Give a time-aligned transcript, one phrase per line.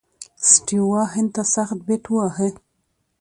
[0.49, 2.47] سټیو وا هند ته سخت بیټ وواهه.